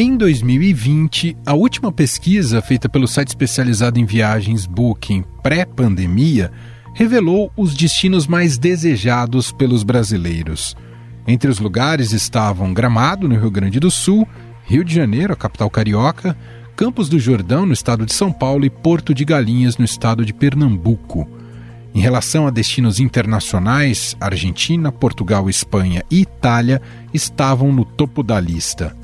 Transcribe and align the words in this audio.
Em 0.00 0.16
2020, 0.16 1.36
a 1.44 1.54
última 1.54 1.90
pesquisa 1.90 2.62
feita 2.62 2.88
pelo 2.88 3.08
site 3.08 3.30
especializado 3.30 3.98
em 3.98 4.04
viagens 4.04 4.64
Booking 4.64 5.24
pré-pandemia 5.42 6.52
revelou 6.94 7.50
os 7.56 7.74
destinos 7.74 8.24
mais 8.24 8.56
desejados 8.56 9.50
pelos 9.50 9.82
brasileiros. 9.82 10.76
Entre 11.26 11.50
os 11.50 11.58
lugares 11.58 12.12
estavam 12.12 12.72
Gramado, 12.72 13.28
no 13.28 13.36
Rio 13.36 13.50
Grande 13.50 13.80
do 13.80 13.90
Sul, 13.90 14.24
Rio 14.62 14.84
de 14.84 14.94
Janeiro, 14.94 15.32
a 15.32 15.36
capital 15.36 15.68
carioca, 15.68 16.38
Campos 16.76 17.08
do 17.08 17.18
Jordão, 17.18 17.66
no 17.66 17.72
estado 17.72 18.06
de 18.06 18.12
São 18.12 18.30
Paulo, 18.30 18.64
e 18.64 18.70
Porto 18.70 19.12
de 19.12 19.24
Galinhas, 19.24 19.78
no 19.78 19.84
estado 19.84 20.24
de 20.24 20.32
Pernambuco. 20.32 21.28
Em 21.92 21.98
relação 21.98 22.46
a 22.46 22.50
destinos 22.50 23.00
internacionais, 23.00 24.16
Argentina, 24.20 24.92
Portugal, 24.92 25.50
Espanha 25.50 26.04
e 26.08 26.20
Itália 26.20 26.80
estavam 27.12 27.72
no 27.72 27.84
topo 27.84 28.22
da 28.22 28.38
lista. 28.38 28.96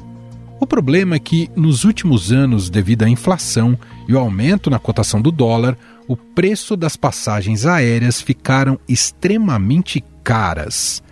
O 0.65 0.67
problema 0.67 1.15
é 1.17 1.19
que, 1.19 1.51
nos 1.55 1.85
últimos 1.85 2.33
anos, 2.33 2.71
devido 2.71 3.03
à 3.03 3.09
inflação 3.09 3.79
e 4.09 4.15
o 4.15 4.19
aumento 4.19 4.71
na 4.71 4.79
cotação 4.79 5.21
do 5.21 5.31
dólar, 5.31 5.77
o 6.09 6.17
preço 6.17 6.75
das 6.75 6.97
passagens 6.97 7.67
aéreas 7.67 8.19
ficaram 8.19 8.81
extremamente 8.89 10.03
caras. 10.25 11.03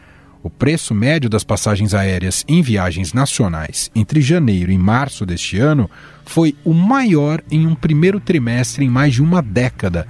O 0.43 0.49
preço 0.49 0.95
médio 0.95 1.29
das 1.29 1.45
passagens 1.45 1.93
aéreas 1.93 2.47
em 2.49 2.63
viagens 2.63 3.13
nacionais 3.13 3.91
entre 3.95 4.23
janeiro 4.23 4.73
e 4.73 4.79
março 4.79 5.27
deste 5.27 5.59
ano 5.59 5.91
foi 6.25 6.57
o 6.65 6.73
maior 6.73 7.43
em 7.51 7.67
um 7.67 7.75
primeiro 7.75 8.21
trimestre 8.21 8.87
em 8.87 8.89
mais 8.89 9.13
de 9.13 9.23
uma 9.23 9.43
década, 9.43 10.09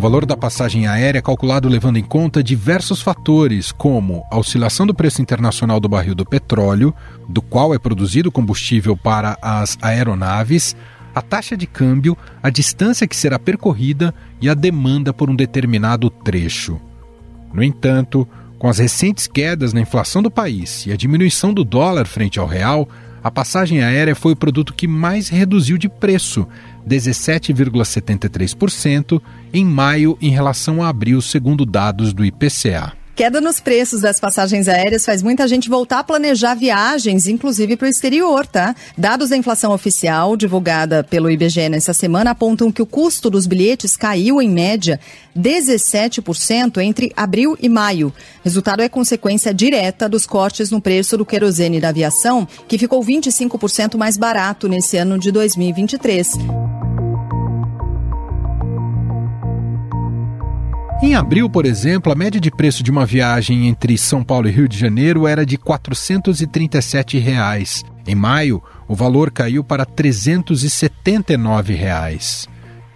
O 0.00 0.08
valor 0.08 0.24
da 0.24 0.34
passagem 0.34 0.86
aérea 0.86 1.18
é 1.18 1.20
calculado 1.20 1.68
levando 1.68 1.98
em 1.98 2.02
conta 2.02 2.42
diversos 2.42 3.02
fatores, 3.02 3.70
como 3.70 4.24
a 4.30 4.38
oscilação 4.38 4.86
do 4.86 4.94
preço 4.94 5.20
internacional 5.20 5.78
do 5.78 5.90
barril 5.90 6.14
do 6.14 6.24
petróleo, 6.24 6.94
do 7.28 7.42
qual 7.42 7.74
é 7.74 7.78
produzido 7.78 8.32
combustível 8.32 8.96
para 8.96 9.36
as 9.42 9.76
aeronaves, 9.82 10.74
a 11.14 11.20
taxa 11.20 11.54
de 11.54 11.66
câmbio, 11.66 12.16
a 12.42 12.48
distância 12.48 13.06
que 13.06 13.14
será 13.14 13.38
percorrida 13.38 14.14
e 14.40 14.48
a 14.48 14.54
demanda 14.54 15.12
por 15.12 15.28
um 15.28 15.36
determinado 15.36 16.08
trecho. 16.08 16.80
No 17.52 17.62
entanto, 17.62 18.26
com 18.58 18.68
as 18.68 18.78
recentes 18.78 19.26
quedas 19.26 19.74
na 19.74 19.82
inflação 19.82 20.22
do 20.22 20.30
país 20.30 20.86
e 20.86 20.92
a 20.92 20.96
diminuição 20.96 21.52
do 21.52 21.62
dólar 21.62 22.06
frente 22.06 22.38
ao 22.38 22.46
real, 22.46 22.88
a 23.22 23.30
passagem 23.30 23.82
aérea 23.82 24.14
foi 24.14 24.32
o 24.32 24.36
produto 24.36 24.72
que 24.74 24.88
mais 24.88 25.28
reduziu 25.28 25.76
de 25.76 25.88
preço, 25.88 26.46
17,73% 26.88 29.20
em 29.52 29.64
maio 29.64 30.16
em 30.20 30.30
relação 30.30 30.80
a 30.82 30.88
abril, 30.88 31.20
segundo 31.20 31.66
dados 31.66 32.12
do 32.12 32.24
IPCA. 32.24 32.99
Queda 33.20 33.38
nos 33.38 33.60
preços 33.60 34.00
das 34.00 34.18
passagens 34.18 34.66
aéreas 34.66 35.04
faz 35.04 35.22
muita 35.22 35.46
gente 35.46 35.68
voltar 35.68 35.98
a 35.98 36.02
planejar 36.02 36.54
viagens, 36.54 37.26
inclusive 37.26 37.76
para 37.76 37.84
o 37.84 37.90
exterior, 37.90 38.46
tá? 38.46 38.74
Dados 38.96 39.28
da 39.28 39.36
inflação 39.36 39.74
oficial, 39.74 40.38
divulgada 40.38 41.04
pelo 41.04 41.30
IBGE 41.30 41.68
nessa 41.68 41.92
semana, 41.92 42.30
apontam 42.30 42.72
que 42.72 42.80
o 42.80 42.86
custo 42.86 43.28
dos 43.28 43.46
bilhetes 43.46 43.94
caiu, 43.94 44.40
em 44.40 44.48
média, 44.48 44.98
17% 45.38 46.78
entre 46.78 47.12
abril 47.14 47.58
e 47.60 47.68
maio. 47.68 48.10
Resultado 48.42 48.80
é 48.80 48.88
consequência 48.88 49.52
direta 49.52 50.08
dos 50.08 50.24
cortes 50.24 50.70
no 50.70 50.80
preço 50.80 51.18
do 51.18 51.26
querosene 51.26 51.78
da 51.78 51.90
aviação, 51.90 52.48
que 52.66 52.78
ficou 52.78 53.04
25% 53.04 53.98
mais 53.98 54.16
barato 54.16 54.66
nesse 54.66 54.96
ano 54.96 55.18
de 55.18 55.30
2023. 55.30 56.38
Em 61.02 61.14
abril, 61.14 61.48
por 61.48 61.64
exemplo, 61.64 62.12
a 62.12 62.14
média 62.14 62.38
de 62.38 62.50
preço 62.50 62.82
de 62.82 62.90
uma 62.90 63.06
viagem 63.06 63.66
entre 63.66 63.96
São 63.96 64.22
Paulo 64.22 64.48
e 64.48 64.50
Rio 64.50 64.68
de 64.68 64.76
Janeiro 64.76 65.26
era 65.26 65.46
de 65.46 65.56
437 65.56 67.16
reais. 67.16 67.82
Em 68.06 68.14
maio, 68.14 68.62
o 68.86 68.94
valor 68.94 69.30
caiu 69.30 69.64
para 69.64 69.86
379 69.86 71.72
reais. 71.72 72.46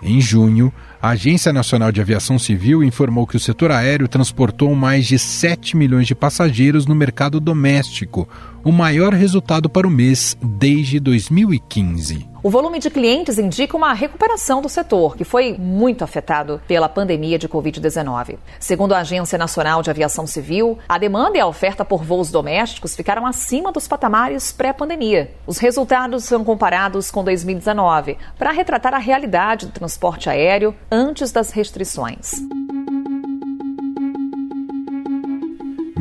Em 0.03 0.21
junho, 0.21 0.71
a 1.01 1.11
Agência 1.11 1.51
Nacional 1.51 1.91
de 1.91 2.03
Aviação 2.03 2.39
Civil 2.39 2.85
informou 2.85 3.27
que 3.27 3.39
o 3.39 3.41
setor 3.41 3.71
aéreo 3.71 4.07
transportou 4.07 4.75
mais 4.75 5.07
de 5.07 5.19
7 5.19 5.75
milhões 5.75 6.07
de 6.07 6.15
passageiros 6.15 6.85
no 6.85 6.95
mercado 6.95 7.41
doméstico, 7.41 8.29
o 8.63 8.71
maior 8.71 9.15
resultado 9.15 9.67
para 9.71 9.89
o 9.89 9.91
mês 9.91 10.37
desde 10.43 11.01
2015. 11.01 12.34
O 12.45 12.51
volume 12.51 12.79
de 12.79 12.91
clientes 12.91 13.39
indica 13.39 13.75
uma 13.75 13.95
recuperação 13.95 14.61
do 14.61 14.69
setor, 14.69 15.17
que 15.17 15.25
foi 15.25 15.57
muito 15.59 16.05
afetado 16.05 16.61
pela 16.69 16.91
pandemia 16.91 17.39
de 17.39 17.49
Covid-19. 17.49 18.37
Segundo 18.61 18.93
a 18.93 18.99
Agência 18.99 19.39
Nacional 19.39 19.83
de 19.83 19.89
Aviação 19.89 20.27
Civil, 20.27 20.79
a 20.87 20.99
demanda 20.99 21.39
e 21.39 21.41
a 21.41 21.47
oferta 21.47 21.87
por 21.87 22.05
voos 22.05 22.31
domésticos 22.31 22.95
ficaram 22.95 23.25
acima 23.25 23.73
dos 23.73 23.89
patamares 23.89 24.53
pré-pandemia. 24.53 25.31
Os 25.47 25.57
resultados 25.57 26.25
são 26.25 26.45
comparados 26.45 27.11
com 27.11 27.25
2019, 27.25 28.19
para 28.39 28.53
retratar 28.53 28.93
a 28.93 28.99
realidade 28.99 29.65
do 29.65 29.73
transporte 29.73 30.29
aéreo 30.29 30.75
antes 30.93 31.33
das 31.33 31.51
restrições. 31.51 32.35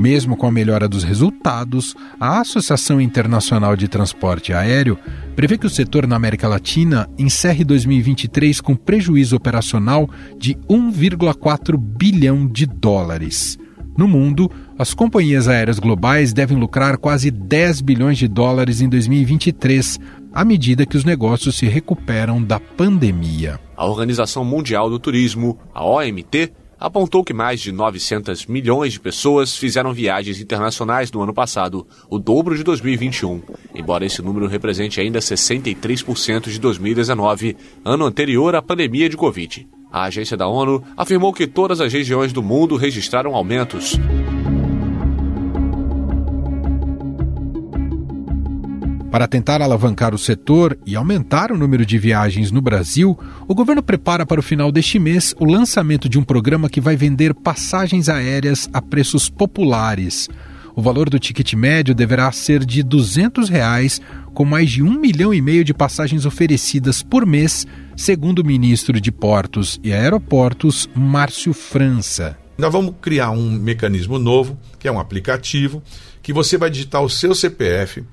Mesmo 0.03 0.35
com 0.35 0.45
a 0.45 0.51
melhora 0.51 0.85
dos 0.85 1.01
resultados, 1.01 1.95
a 2.19 2.41
Associação 2.41 2.99
Internacional 2.99 3.73
de 3.73 3.87
Transporte 3.87 4.51
Aéreo 4.51 4.99
prevê 5.33 5.57
que 5.57 5.65
o 5.65 5.69
setor 5.69 6.05
na 6.05 6.17
América 6.17 6.45
Latina 6.45 7.09
encerre 7.17 7.63
2023 7.63 8.59
com 8.59 8.75
prejuízo 8.75 9.33
operacional 9.33 10.09
de 10.37 10.55
1,4 10.69 11.77
bilhão 11.77 12.45
de 12.45 12.65
dólares. 12.65 13.57
No 13.97 14.05
mundo, 14.05 14.51
as 14.77 14.93
companhias 14.93 15.47
aéreas 15.47 15.79
globais 15.79 16.33
devem 16.33 16.57
lucrar 16.57 16.97
quase 16.97 17.31
10 17.31 17.79
bilhões 17.79 18.17
de 18.17 18.27
dólares 18.27 18.81
em 18.81 18.89
2023, 18.89 20.01
à 20.33 20.43
medida 20.43 20.85
que 20.85 20.97
os 20.97 21.05
negócios 21.05 21.55
se 21.55 21.65
recuperam 21.65 22.43
da 22.43 22.59
pandemia. 22.59 23.57
A 23.77 23.85
Organização 23.85 24.43
Mundial 24.43 24.89
do 24.89 24.99
Turismo, 24.99 25.57
a 25.73 25.85
OMT, 25.85 26.51
apontou 26.83 27.23
que 27.23 27.33
mais 27.33 27.61
de 27.61 27.71
900 27.71 28.45
milhões 28.45 28.91
de 28.91 28.99
pessoas 28.99 29.55
fizeram 29.55 29.93
viagens 29.93 30.41
internacionais 30.41 31.09
no 31.13 31.21
ano 31.21 31.33
passado, 31.33 31.87
o 32.09 32.19
dobro 32.19 32.57
de 32.57 32.63
2021, 32.63 33.41
embora 33.73 34.05
esse 34.05 34.21
número 34.21 34.47
represente 34.47 34.99
ainda 34.99 35.19
63% 35.19 36.49
de 36.49 36.59
2019, 36.59 37.55
ano 37.85 38.05
anterior 38.05 38.53
à 38.53 38.61
pandemia 38.61 39.07
de 39.07 39.15
Covid. 39.15 39.65
A 39.89 40.03
agência 40.03 40.35
da 40.35 40.45
ONU 40.45 40.83
afirmou 40.97 41.31
que 41.31 41.47
todas 41.47 41.79
as 41.79 41.93
regiões 41.93 42.33
do 42.33 42.43
mundo 42.43 42.75
registraram 42.75 43.33
aumentos. 43.33 43.97
Para 49.13 49.27
tentar 49.27 49.61
alavancar 49.61 50.15
o 50.15 50.17
setor 50.17 50.75
e 50.87 50.95
aumentar 50.95 51.51
o 51.51 51.55
número 51.55 51.85
de 51.85 51.99
viagens 51.99 52.49
no 52.49 52.59
Brasil, 52.59 53.15
o 53.47 53.53
governo 53.53 53.83
prepara 53.83 54.25
para 54.25 54.39
o 54.39 54.43
final 54.43 54.71
deste 54.71 54.97
mês 54.97 55.35
o 55.39 55.45
lançamento 55.45 56.09
de 56.09 56.17
um 56.17 56.23
programa 56.23 56.67
que 56.67 56.81
vai 56.81 56.95
vender 56.95 57.31
passagens 57.31 58.09
aéreas 58.09 58.67
a 58.73 58.81
preços 58.81 59.29
populares. 59.29 60.27
O 60.75 60.81
valor 60.81 61.11
do 61.11 61.19
ticket 61.19 61.53
médio 61.53 61.93
deverá 61.93 62.31
ser 62.31 62.65
de 62.65 62.81
200 62.81 63.49
reais, 63.49 64.01
com 64.33 64.45
mais 64.45 64.71
de 64.71 64.81
um 64.81 64.99
milhão 64.99 65.31
e 65.31 65.43
meio 65.43 65.63
de 65.63 65.75
passagens 65.75 66.25
oferecidas 66.25 67.03
por 67.03 67.23
mês, 67.23 67.67
segundo 67.95 68.39
o 68.39 68.43
ministro 68.43 68.99
de 68.99 69.11
Portos 69.11 69.79
e 69.83 69.93
Aeroportos, 69.93 70.89
Márcio 70.95 71.53
França. 71.53 72.35
Nós 72.57 72.73
vamos 72.73 72.95
criar 72.99 73.29
um 73.29 73.51
mecanismo 73.51 74.17
novo, 74.17 74.57
que 74.79 74.87
é 74.87 74.91
um 74.91 74.99
aplicativo, 74.99 75.83
que 76.23 76.33
você 76.33 76.57
vai 76.57 76.71
digitar 76.71 77.03
o 77.03 77.09
seu 77.09 77.35
CPF 77.35 78.03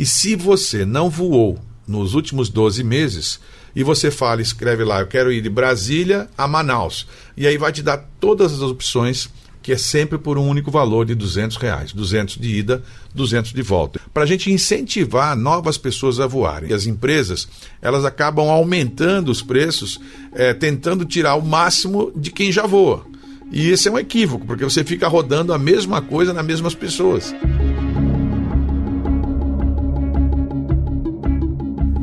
e 0.00 0.06
se 0.06 0.34
você 0.34 0.86
não 0.86 1.10
voou 1.10 1.58
nos 1.86 2.14
últimos 2.14 2.48
12 2.48 2.82
meses, 2.82 3.38
e 3.76 3.84
você 3.84 4.10
fala, 4.10 4.40
escreve 4.40 4.82
lá, 4.82 5.00
eu 5.00 5.06
quero 5.06 5.30
ir 5.30 5.42
de 5.42 5.50
Brasília 5.50 6.26
a 6.38 6.48
Manaus. 6.48 7.06
E 7.36 7.46
aí 7.46 7.58
vai 7.58 7.70
te 7.70 7.82
dar 7.82 7.98
todas 8.18 8.50
as 8.54 8.62
opções, 8.62 9.28
que 9.60 9.72
é 9.72 9.76
sempre 9.76 10.16
por 10.16 10.38
um 10.38 10.48
único 10.48 10.70
valor 10.70 11.04
de 11.04 11.14
200 11.14 11.58
reais. 11.58 11.92
200 11.92 12.36
de 12.38 12.48
ida, 12.48 12.82
200 13.14 13.52
de 13.52 13.60
volta. 13.60 14.00
Para 14.14 14.22
a 14.22 14.26
gente 14.26 14.50
incentivar 14.50 15.36
novas 15.36 15.76
pessoas 15.76 16.18
a 16.18 16.26
voarem. 16.26 16.70
E 16.70 16.72
as 16.72 16.86
empresas, 16.86 17.46
elas 17.82 18.06
acabam 18.06 18.48
aumentando 18.48 19.30
os 19.30 19.42
preços, 19.42 20.00
é, 20.32 20.54
tentando 20.54 21.04
tirar 21.04 21.34
o 21.34 21.44
máximo 21.44 22.10
de 22.16 22.30
quem 22.30 22.50
já 22.50 22.66
voa. 22.66 23.04
E 23.52 23.68
esse 23.68 23.86
é 23.86 23.92
um 23.92 23.98
equívoco, 23.98 24.46
porque 24.46 24.64
você 24.64 24.82
fica 24.82 25.08
rodando 25.08 25.52
a 25.52 25.58
mesma 25.58 26.00
coisa 26.00 26.32
nas 26.32 26.46
mesmas 26.46 26.74
pessoas. 26.74 27.34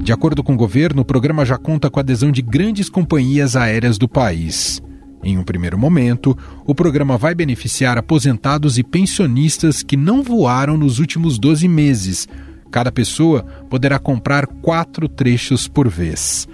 De 0.08 0.14
acordo 0.14 0.42
com 0.42 0.54
o 0.54 0.58
governo, 0.58 1.02
o 1.02 1.06
programa 1.06 1.46
já 1.46 1.58
conta 1.58 1.90
com 1.90 2.00
a 2.00 2.02
adesão 2.02 2.32
de 2.32 2.42
grandes 2.42 2.90
companhias 2.90 3.58
aéreas 3.58 3.98
do 3.98 4.08
país. 4.08 4.82
Em 5.22 5.38
um 5.38 5.44
primeiro 5.44 5.78
momento, 5.78 6.34
o 6.66 6.74
programa 6.74 7.18
vai 7.18 7.36
beneficiar 7.36 7.98
aposentados 7.98 8.78
e 8.78 8.84
pensionistas 8.84 9.84
que 9.84 9.98
não 9.98 10.24
voaram 10.24 10.78
nos 10.78 11.00
últimos 11.00 11.38
12 11.38 11.68
meses. 11.68 12.26
Cada 12.72 12.90
pessoa 12.90 13.44
poderá 13.70 14.00
comprar 14.00 14.48
quatro 14.48 15.10
trechos 15.10 15.68
por 15.68 15.90
vez. 15.90 16.48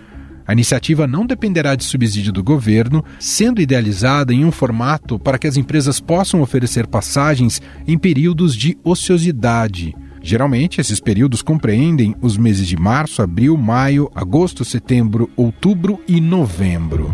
A 0.47 0.53
iniciativa 0.53 1.05
não 1.05 1.23
dependerá 1.23 1.75
de 1.75 1.83
subsídio 1.83 2.33
do 2.33 2.43
governo, 2.43 3.05
sendo 3.19 3.61
idealizada 3.61 4.33
em 4.33 4.43
um 4.43 4.51
formato 4.51 5.19
para 5.19 5.37
que 5.37 5.45
as 5.45 5.57
empresas 5.57 5.99
possam 5.99 6.41
oferecer 6.41 6.87
passagens 6.87 7.61
em 7.85 7.99
períodos 7.99 8.55
de 8.55 8.75
ociosidade. 8.83 9.93
Geralmente, 10.25 10.79
esses 10.79 11.01
períodos 11.01 11.41
compreendem 11.41 12.15
os 12.21 12.37
meses 12.37 12.65
de 12.65 12.77
março, 12.77 13.21
abril, 13.21 13.57
maio, 13.57 14.09
agosto, 14.15 14.63
setembro, 14.63 15.29
outubro 15.35 15.99
e 16.07 16.21
novembro. 16.21 17.13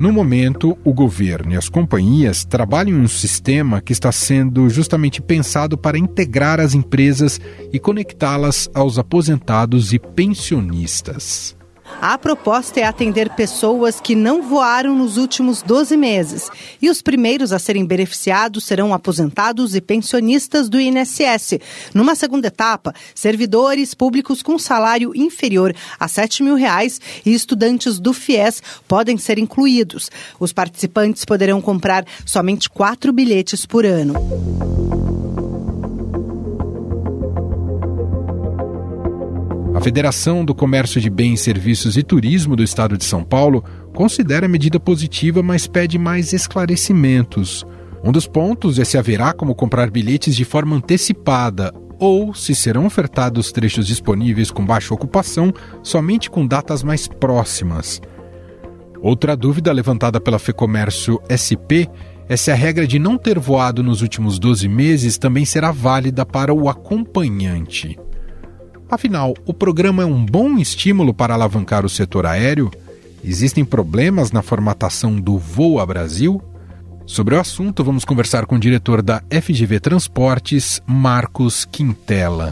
No 0.00 0.12
momento, 0.12 0.76
o 0.84 0.92
governo 0.92 1.52
e 1.52 1.56
as 1.56 1.68
companhias 1.68 2.44
trabalham 2.44 2.98
em 2.98 3.02
um 3.02 3.08
sistema 3.08 3.80
que 3.80 3.92
está 3.92 4.10
sendo 4.10 4.68
justamente 4.68 5.22
pensado 5.22 5.78
para 5.78 5.98
integrar 5.98 6.58
as 6.58 6.74
empresas 6.74 7.40
e 7.72 7.78
conectá-las 7.78 8.68
aos 8.74 8.98
aposentados 8.98 9.92
e 9.92 9.98
pensionistas. 9.98 11.57
A 12.00 12.16
proposta 12.16 12.78
é 12.78 12.84
atender 12.84 13.30
pessoas 13.30 14.00
que 14.00 14.14
não 14.14 14.42
voaram 14.42 14.96
nos 14.96 15.16
últimos 15.16 15.62
12 15.62 15.96
meses. 15.96 16.48
E 16.80 16.88
os 16.88 17.02
primeiros 17.02 17.52
a 17.52 17.58
serem 17.58 17.84
beneficiados 17.84 18.64
serão 18.64 18.94
aposentados 18.94 19.74
e 19.74 19.80
pensionistas 19.80 20.68
do 20.68 20.80
INSS. 20.80 21.58
Numa 21.92 22.14
segunda 22.14 22.46
etapa, 22.46 22.94
servidores 23.14 23.94
públicos 23.94 24.42
com 24.42 24.58
salário 24.58 25.12
inferior 25.14 25.74
a 25.98 26.06
7 26.06 26.42
mil 26.42 26.54
reais 26.54 27.00
e 27.26 27.34
estudantes 27.34 27.98
do 27.98 28.12
FIES 28.12 28.62
podem 28.86 29.18
ser 29.18 29.38
incluídos. 29.38 30.10
Os 30.38 30.52
participantes 30.52 31.24
poderão 31.24 31.60
comprar 31.60 32.04
somente 32.24 32.70
quatro 32.70 33.12
bilhetes 33.12 33.66
por 33.66 33.84
ano. 33.84 34.14
Federação 39.88 40.44
do 40.44 40.54
Comércio 40.54 41.00
de 41.00 41.08
Bens, 41.08 41.40
Serviços 41.40 41.96
e 41.96 42.02
Turismo 42.02 42.54
do 42.54 42.62
Estado 42.62 42.98
de 42.98 43.06
São 43.06 43.24
Paulo 43.24 43.64
considera 43.94 44.44
a 44.44 44.48
medida 44.48 44.78
positiva, 44.78 45.42
mas 45.42 45.66
pede 45.66 45.98
mais 45.98 46.34
esclarecimentos. 46.34 47.64
Um 48.04 48.12
dos 48.12 48.26
pontos 48.26 48.78
é 48.78 48.84
se 48.84 48.98
haverá 48.98 49.32
como 49.32 49.54
comprar 49.54 49.90
bilhetes 49.90 50.36
de 50.36 50.44
forma 50.44 50.76
antecipada 50.76 51.72
ou 51.98 52.34
se 52.34 52.54
serão 52.54 52.84
ofertados 52.84 53.50
trechos 53.50 53.86
disponíveis 53.86 54.50
com 54.50 54.62
baixa 54.62 54.92
ocupação 54.92 55.54
somente 55.82 56.28
com 56.28 56.46
datas 56.46 56.82
mais 56.82 57.08
próximas. 57.08 57.98
Outra 59.00 59.34
dúvida 59.34 59.72
levantada 59.72 60.20
pela 60.20 60.38
Fecomércio 60.38 61.18
SP 61.32 61.88
é 62.28 62.36
se 62.36 62.50
a 62.50 62.54
regra 62.54 62.86
de 62.86 62.98
não 62.98 63.16
ter 63.16 63.38
voado 63.38 63.82
nos 63.82 64.02
últimos 64.02 64.38
12 64.38 64.68
meses 64.68 65.16
também 65.16 65.46
será 65.46 65.72
válida 65.72 66.26
para 66.26 66.52
o 66.52 66.68
acompanhante. 66.68 67.98
Afinal, 68.90 69.34
o 69.44 69.52
programa 69.52 70.02
é 70.02 70.06
um 70.06 70.24
bom 70.24 70.56
estímulo 70.56 71.12
para 71.12 71.34
alavancar 71.34 71.84
o 71.84 71.90
setor 71.90 72.24
aéreo? 72.24 72.70
Existem 73.22 73.62
problemas 73.62 74.32
na 74.32 74.40
formatação 74.40 75.20
do 75.20 75.36
Voa 75.36 75.84
Brasil? 75.84 76.42
Sobre 77.04 77.34
o 77.34 77.40
assunto, 77.40 77.84
vamos 77.84 78.06
conversar 78.06 78.46
com 78.46 78.56
o 78.56 78.58
diretor 78.58 79.02
da 79.02 79.22
FGV 79.30 79.78
Transportes, 79.80 80.80
Marcos 80.86 81.66
Quintela. 81.66 82.48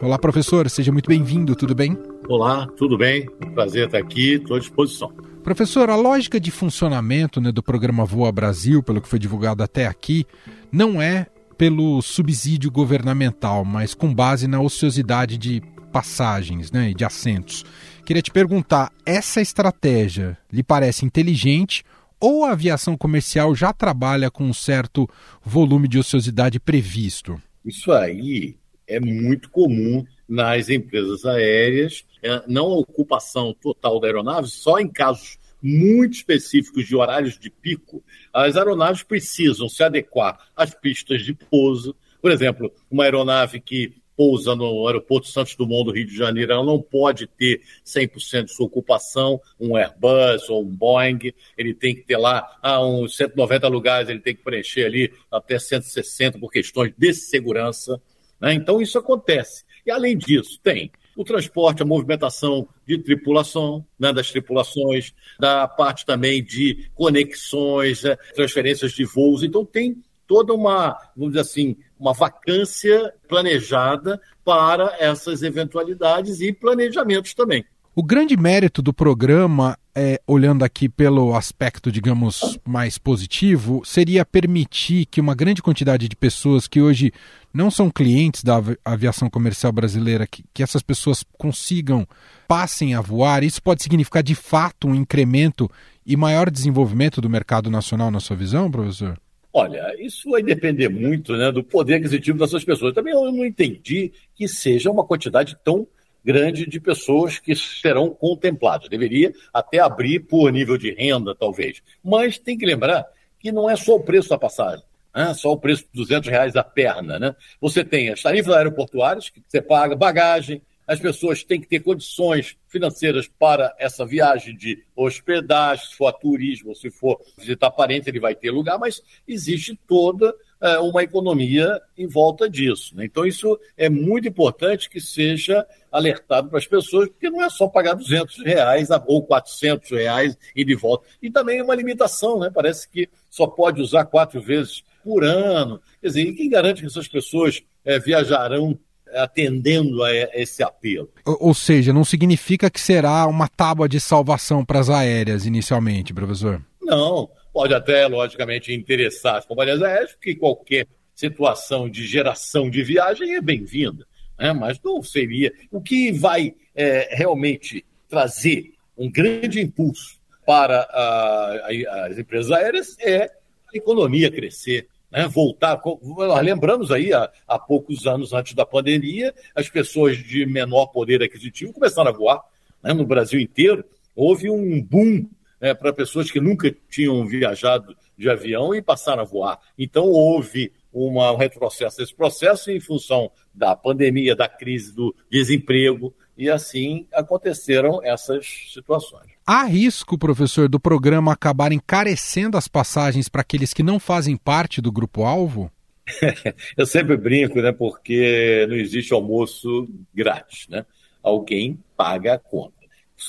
Olá, 0.00 0.18
professor, 0.18 0.68
seja 0.70 0.90
muito 0.90 1.08
bem-vindo, 1.08 1.54
tudo 1.54 1.74
bem? 1.74 1.98
Olá, 2.26 2.66
tudo 2.78 2.96
bem? 2.96 3.28
Prazer 3.54 3.84
estar 3.84 3.98
aqui, 3.98 4.36
estou 4.36 4.56
à 4.56 4.58
disposição. 4.58 5.12
Professor, 5.44 5.90
a 5.90 5.96
lógica 5.96 6.40
de 6.40 6.50
funcionamento 6.50 7.38
né, 7.38 7.52
do 7.52 7.62
programa 7.62 8.06
Voa 8.06 8.32
Brasil, 8.32 8.82
pelo 8.82 9.02
que 9.02 9.08
foi 9.08 9.18
divulgado 9.18 9.62
até 9.62 9.86
aqui, 9.86 10.24
não 10.72 11.02
é 11.02 11.26
pelo 11.56 12.00
subsídio 12.02 12.70
governamental, 12.70 13.64
mas 13.64 13.94
com 13.94 14.12
base 14.12 14.46
na 14.46 14.60
ociosidade 14.60 15.36
de 15.36 15.62
passagens 15.92 16.72
né, 16.72 16.90
e 16.90 16.94
de 16.94 17.04
assentos. 17.04 17.64
Queria 18.04 18.22
te 18.22 18.30
perguntar: 18.30 18.90
essa 19.04 19.40
estratégia 19.40 20.36
lhe 20.50 20.62
parece 20.62 21.04
inteligente 21.04 21.84
ou 22.18 22.44
a 22.44 22.52
aviação 22.52 22.96
comercial 22.96 23.54
já 23.54 23.72
trabalha 23.72 24.30
com 24.30 24.44
um 24.44 24.54
certo 24.54 25.08
volume 25.42 25.88
de 25.88 25.98
ociosidade 25.98 26.58
previsto? 26.58 27.40
Isso 27.64 27.92
aí 27.92 28.56
é 28.86 29.00
muito 29.00 29.50
comum 29.50 30.04
nas 30.28 30.68
empresas 30.68 31.24
aéreas, 31.24 32.04
é, 32.22 32.42
não 32.46 32.66
a 32.66 32.78
ocupação 32.78 33.54
total 33.60 34.00
da 34.00 34.06
aeronave, 34.06 34.48
só 34.48 34.78
em 34.78 34.88
casos 34.88 35.38
muito 35.62 36.14
específicos 36.14 36.86
de 36.86 36.96
horários 36.96 37.38
de 37.38 37.48
pico, 37.48 38.02
as 38.32 38.56
aeronaves 38.56 39.02
precisam 39.02 39.68
se 39.68 39.82
adequar 39.82 40.38
às 40.56 40.74
pistas 40.74 41.22
de 41.22 41.34
pouso. 41.34 41.94
Por 42.20 42.30
exemplo, 42.30 42.72
uma 42.90 43.04
aeronave 43.04 43.60
que 43.60 44.02
pousa 44.16 44.54
no 44.54 44.86
aeroporto 44.86 45.28
Santos 45.28 45.56
Dumont 45.56 45.84
do 45.84 45.92
Rio 45.92 46.06
de 46.06 46.16
Janeiro, 46.16 46.52
ela 46.52 46.64
não 46.64 46.80
pode 46.80 47.26
ter 47.26 47.62
100% 47.84 48.44
de 48.44 48.52
sua 48.52 48.66
ocupação, 48.66 49.40
um 49.58 49.76
Airbus 49.76 50.48
ou 50.48 50.62
um 50.62 50.76
Boeing, 50.76 51.32
ele 51.56 51.74
tem 51.74 51.94
que 51.94 52.02
ter 52.02 52.16
lá 52.16 52.58
ah, 52.62 52.84
uns 52.84 53.16
190 53.16 53.68
lugares, 53.68 54.08
ele 54.08 54.20
tem 54.20 54.34
que 54.34 54.42
preencher 54.42 54.84
ali 54.84 55.12
até 55.30 55.58
160 55.58 56.38
por 56.38 56.50
questões 56.50 56.92
de 56.96 57.14
segurança. 57.14 58.00
Né? 58.40 58.54
Então 58.54 58.80
isso 58.80 58.98
acontece. 58.98 59.64
E 59.86 59.90
além 59.90 60.16
disso, 60.16 60.60
tem 60.62 60.90
o 61.16 61.24
transporte, 61.24 61.82
a 61.82 61.86
movimentação 61.86 62.68
de 62.86 62.98
tripulação, 62.98 63.84
né, 63.98 64.12
das 64.12 64.30
tripulações, 64.30 65.12
da 65.38 65.68
parte 65.68 66.06
também 66.06 66.42
de 66.42 66.88
conexões, 66.94 68.02
né, 68.02 68.16
transferências 68.34 68.92
de 68.92 69.04
voos. 69.04 69.42
Então, 69.42 69.64
tem 69.64 70.02
toda 70.26 70.54
uma, 70.54 70.96
vamos 71.16 71.32
dizer 71.32 71.40
assim, 71.40 71.76
uma 71.98 72.12
vacância 72.12 73.12
planejada 73.28 74.20
para 74.44 74.96
essas 74.98 75.42
eventualidades 75.42 76.40
e 76.40 76.52
planejamentos 76.52 77.34
também. 77.34 77.64
O 77.94 78.02
grande 78.02 78.38
mérito 78.38 78.80
do 78.80 78.90
programa, 78.90 79.76
é, 79.94 80.18
olhando 80.26 80.64
aqui 80.64 80.88
pelo 80.88 81.34
aspecto, 81.34 81.92
digamos, 81.92 82.58
mais 82.64 82.96
positivo, 82.96 83.82
seria 83.84 84.24
permitir 84.24 85.04
que 85.04 85.20
uma 85.20 85.34
grande 85.34 85.60
quantidade 85.60 86.08
de 86.08 86.16
pessoas 86.16 86.66
que 86.66 86.80
hoje 86.80 87.12
não 87.52 87.70
são 87.70 87.90
clientes 87.90 88.42
da 88.42 88.58
aviação 88.82 89.28
comercial 89.28 89.70
brasileira, 89.72 90.26
que, 90.26 90.42
que 90.54 90.62
essas 90.62 90.80
pessoas 90.80 91.22
consigam, 91.36 92.08
passem 92.48 92.94
a 92.94 93.02
voar. 93.02 93.44
Isso 93.44 93.62
pode 93.62 93.82
significar, 93.82 94.22
de 94.22 94.34
fato, 94.34 94.88
um 94.88 94.94
incremento 94.94 95.70
e 96.06 96.16
maior 96.16 96.50
desenvolvimento 96.50 97.20
do 97.20 97.28
mercado 97.28 97.70
nacional, 97.70 98.10
na 98.10 98.20
sua 98.20 98.36
visão, 98.36 98.70
professor? 98.70 99.20
Olha, 99.52 99.94
isso 100.02 100.30
vai 100.30 100.42
depender 100.42 100.88
muito 100.88 101.36
né, 101.36 101.52
do 101.52 101.62
poder 101.62 101.96
aquisitivo 101.96 102.38
dessas 102.38 102.64
pessoas. 102.64 102.94
Também 102.94 103.12
eu 103.12 103.30
não 103.30 103.44
entendi 103.44 104.10
que 104.34 104.48
seja 104.48 104.90
uma 104.90 105.04
quantidade 105.04 105.54
tão 105.62 105.86
grande 106.24 106.66
de 106.66 106.80
pessoas 106.80 107.38
que 107.38 107.54
serão 107.54 108.10
contempladas. 108.10 108.88
Deveria 108.88 109.32
até 109.52 109.78
abrir 109.78 110.20
por 110.20 110.50
nível 110.52 110.78
de 110.78 110.92
renda, 110.92 111.34
talvez. 111.34 111.82
Mas 112.02 112.38
tem 112.38 112.56
que 112.56 112.66
lembrar 112.66 113.06
que 113.38 113.50
não 113.50 113.68
é 113.68 113.76
só 113.76 113.96
o 113.96 114.02
preço 114.02 114.28
da 114.28 114.38
passagem. 114.38 114.84
Né? 115.14 115.34
Só 115.34 115.52
o 115.52 115.58
preço 115.58 115.84
de 115.84 115.90
200 115.92 116.28
reais 116.28 116.56
a 116.56 116.64
perna. 116.64 117.18
Né? 117.18 117.34
Você 117.60 117.84
tem 117.84 118.10
as 118.10 118.22
tarifas 118.22 118.54
aeroportuárias, 118.54 119.28
que 119.28 119.42
você 119.46 119.60
paga 119.60 119.96
bagagem, 119.96 120.62
as 120.86 120.98
pessoas 120.98 121.44
têm 121.44 121.60
que 121.60 121.68
ter 121.68 121.80
condições 121.80 122.56
financeiras 122.68 123.28
para 123.38 123.74
essa 123.78 124.04
viagem 124.04 124.56
de 124.56 124.84
hospedagem, 124.96 125.86
se 125.86 125.94
for 125.94 126.12
turismo, 126.12 126.74
se 126.74 126.90
for 126.90 127.20
visitar 127.38 127.70
parente, 127.70 128.10
ele 128.10 128.20
vai 128.20 128.34
ter 128.34 128.50
lugar, 128.50 128.78
mas 128.78 129.00
existe 129.26 129.78
toda 129.86 130.34
uma 130.80 131.02
economia 131.02 131.80
em 131.96 132.06
volta 132.06 132.48
disso. 132.48 132.96
Né? 132.96 133.04
Então, 133.04 133.26
isso 133.26 133.58
é 133.76 133.90
muito 133.90 134.28
importante 134.28 134.88
que 134.88 135.00
seja 135.00 135.66
alertado 135.90 136.48
para 136.48 136.58
as 136.58 136.66
pessoas, 136.66 137.08
porque 137.08 137.28
não 137.28 137.42
é 137.42 137.50
só 137.50 137.68
pagar 137.68 137.94
200 137.94 138.44
reais 138.44 138.88
ou 139.06 139.22
400 139.24 139.90
reais 139.90 140.38
e 140.54 140.64
de 140.64 140.74
volta. 140.74 141.06
E 141.20 141.30
também 141.30 141.60
uma 141.60 141.74
limitação, 141.74 142.38
né? 142.38 142.50
parece 142.52 142.88
que 142.88 143.08
só 143.28 143.46
pode 143.46 143.80
usar 143.80 144.04
quatro 144.04 144.40
vezes 144.40 144.84
por 145.02 145.24
ano. 145.24 145.80
Quer 146.00 146.08
dizer, 146.08 146.22
e 146.22 146.34
quem 146.34 146.48
garante 146.48 146.80
que 146.80 146.86
essas 146.86 147.08
pessoas 147.08 147.62
é, 147.84 147.98
viajarão 147.98 148.78
atendendo 149.14 150.02
a 150.02 150.10
esse 150.14 150.62
apelo. 150.62 151.10
Ou 151.26 151.52
seja, 151.52 151.92
não 151.92 152.04
significa 152.04 152.70
que 152.70 152.80
será 152.80 153.26
uma 153.26 153.48
tábua 153.48 153.88
de 153.88 154.00
salvação 154.00 154.64
para 154.64 154.80
as 154.80 154.88
aéreas 154.88 155.44
inicialmente, 155.44 156.14
professor? 156.14 156.62
Não, 156.80 157.28
Pode 157.52 157.74
até, 157.74 158.06
logicamente, 158.06 158.72
interessar 158.72 159.36
as 159.36 159.46
companhias 159.46 159.82
aéreas, 159.82 160.12
porque 160.12 160.34
qualquer 160.34 160.86
situação 161.14 161.88
de 161.88 162.06
geração 162.06 162.70
de 162.70 162.82
viagem 162.82 163.34
é 163.34 163.40
bem-vinda, 163.40 164.06
né? 164.38 164.52
mas 164.52 164.80
não 164.82 165.02
seria. 165.02 165.52
O 165.70 165.80
que 165.80 166.10
vai 166.12 166.54
é, 166.74 167.14
realmente 167.14 167.84
trazer 168.08 168.72
um 168.96 169.10
grande 169.10 169.60
impulso 169.60 170.18
para 170.46 170.80
a, 170.80 171.68
a, 171.68 172.06
as 172.06 172.18
empresas 172.18 172.50
aéreas 172.50 172.96
é 172.98 173.24
a 173.24 173.76
economia 173.76 174.30
crescer, 174.30 174.88
né, 175.10 175.28
voltar. 175.28 175.80
Nós 176.02 176.42
lembramos 176.42 176.90
aí, 176.90 177.12
há, 177.12 177.30
há, 177.46 177.58
poucos 177.58 178.06
anos 178.06 178.32
antes 178.32 178.54
da 178.54 178.64
pandemia, 178.64 179.34
as 179.54 179.68
pessoas 179.68 180.16
de 180.16 180.46
menor 180.46 180.86
poder 180.86 181.22
aquisitivo 181.22 181.72
começaram 181.72 182.10
a 182.10 182.12
voar 182.12 182.42
né, 182.82 182.92
no 182.92 183.06
Brasil 183.06 183.38
inteiro. 183.38 183.84
Houve 184.16 184.50
um 184.50 184.82
boom 184.82 185.26
né, 185.62 185.72
para 185.72 185.92
pessoas 185.92 186.28
que 186.28 186.40
nunca 186.40 186.74
tinham 186.90 187.24
viajado 187.24 187.96
de 188.18 188.28
avião 188.28 188.74
e 188.74 188.82
passaram 188.82 189.22
a 189.22 189.24
voar. 189.24 189.60
Então, 189.78 190.06
houve 190.06 190.72
uma, 190.92 191.30
um 191.30 191.36
retrocesso 191.36 191.98
desse 191.98 192.12
processo 192.12 192.68
em 192.72 192.80
função 192.80 193.30
da 193.54 193.76
pandemia, 193.76 194.34
da 194.34 194.48
crise 194.48 194.92
do 194.92 195.14
desemprego, 195.30 196.12
e 196.36 196.50
assim 196.50 197.06
aconteceram 197.12 198.02
essas 198.02 198.44
situações. 198.72 199.30
Há 199.46 199.64
risco, 199.64 200.18
professor, 200.18 200.68
do 200.68 200.80
programa 200.80 201.32
acabar 201.32 201.70
encarecendo 201.70 202.56
as 202.56 202.66
passagens 202.66 203.28
para 203.28 203.42
aqueles 203.42 203.72
que 203.72 203.82
não 203.82 204.00
fazem 204.00 204.36
parte 204.36 204.80
do 204.80 204.90
grupo-alvo? 204.90 205.70
Eu 206.76 206.86
sempre 206.86 207.16
brinco, 207.16 207.60
né? 207.60 207.70
Porque 207.70 208.66
não 208.68 208.76
existe 208.76 209.12
almoço 209.12 209.88
grátis, 210.12 210.66
né? 210.68 210.84
Alguém 211.22 211.78
paga 211.96 212.34
a 212.34 212.38
conta. 212.38 212.81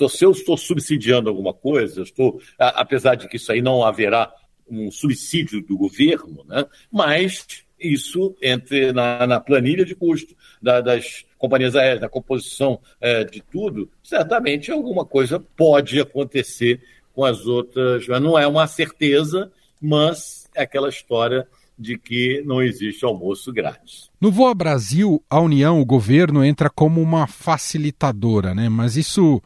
Se 0.09 0.25
eu 0.25 0.31
estou 0.31 0.57
subsidiando 0.57 1.29
alguma 1.29 1.53
coisa, 1.53 2.01
estou, 2.01 2.39
apesar 2.57 3.15
de 3.15 3.27
que 3.27 3.37
isso 3.37 3.51
aí 3.51 3.61
não 3.61 3.83
haverá 3.83 4.33
um 4.69 4.89
subsídio 4.89 5.61
do 5.61 5.77
governo, 5.77 6.43
né? 6.47 6.65
mas 6.91 7.45
isso 7.79 8.35
entre 8.41 8.91
na, 8.93 9.27
na 9.27 9.39
planilha 9.39 9.85
de 9.85 9.93
custo 9.93 10.35
da, 10.61 10.79
das 10.79 11.25
companhias 11.37 11.75
aéreas, 11.75 12.01
na 12.01 12.09
composição 12.09 12.79
é, 13.01 13.23
de 13.23 13.41
tudo, 13.41 13.89
certamente 14.01 14.71
alguma 14.71 15.05
coisa 15.05 15.39
pode 15.39 15.99
acontecer 15.99 16.81
com 17.13 17.25
as 17.25 17.45
outras. 17.45 18.07
Não 18.07 18.39
é 18.39 18.47
uma 18.47 18.65
certeza, 18.65 19.51
mas 19.81 20.49
é 20.55 20.63
aquela 20.63 20.89
história 20.89 21.47
de 21.77 21.97
que 21.97 22.41
não 22.45 22.61
existe 22.61 23.03
almoço 23.03 23.51
grátis. 23.51 24.09
No 24.21 24.31
Voa 24.31 24.53
Brasil, 24.53 25.21
a 25.29 25.39
União, 25.39 25.81
o 25.81 25.85
governo, 25.85 26.43
entra 26.43 26.69
como 26.69 27.01
uma 27.01 27.27
facilitadora, 27.27 28.53
né? 28.53 28.69
Mas 28.69 28.95
isso. 28.95 29.41